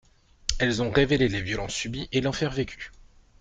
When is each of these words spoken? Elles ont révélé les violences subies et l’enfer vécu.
Elles 0.57 0.81
ont 0.81 0.89
révélé 0.89 1.27
les 1.29 1.43
violences 1.43 1.75
subies 1.75 2.09
et 2.11 2.21
l’enfer 2.21 2.49
vécu. 2.49 2.91